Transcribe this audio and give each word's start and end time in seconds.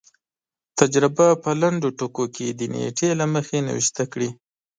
تجربه 0.79 1.27
په 1.43 1.51
لنډو 1.61 1.89
ټکو 1.99 2.25
کې 2.35 2.47
د 2.49 2.61
نېټې 2.73 3.09
له 3.19 3.25
مخې 3.33 3.57
نوشته 3.67 4.03
کړي. 4.11 4.29